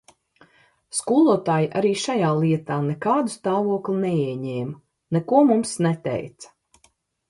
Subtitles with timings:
[0.99, 4.77] Skolotāji arī šajā lietā nekādu stāvokli neieņēma,
[5.17, 6.89] neko mums neteica.